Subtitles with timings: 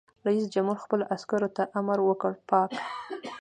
[0.27, 2.71] رئیس جمهور خپلو عسکرو ته امر وکړ؛ پاک!